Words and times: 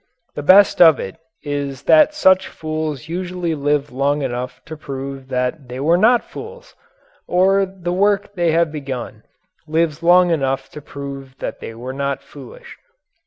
The 0.33 0.41
best 0.41 0.81
of 0.81 0.99
it 0.99 1.17
is 1.43 1.83
that 1.83 2.15
such 2.15 2.47
fools 2.47 3.07
usually 3.07 3.53
live 3.53 3.91
long 3.91 4.23
enough 4.23 4.59
to 4.65 4.75
prove 4.75 5.27
that 5.27 5.67
they 5.67 5.79
were 5.79 5.95
not 5.95 6.23
fools 6.25 6.73
or 7.27 7.67
the 7.67 7.93
work 7.93 8.33
they 8.33 8.49
have 8.51 8.71
begun 8.71 9.21
lives 9.67 10.01
long 10.01 10.31
enough 10.31 10.71
to 10.71 10.81
prove 10.81 11.35
they 11.37 11.75
were 11.75 11.93
not 11.93 12.23
foolish. 12.23 12.77